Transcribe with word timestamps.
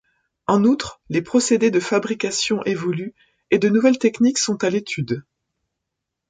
En 0.47 0.63
outre, 0.63 0.99
les 1.09 1.21
procédés 1.21 1.69
de 1.69 1.79
fabrication 1.79 2.63
évoluent, 2.63 3.13
et 3.51 3.59
de 3.59 3.69
nouvelles 3.69 3.99
techniques 3.99 4.39
sont 4.39 4.63
à 4.63 4.71
l'étude. 4.71 5.23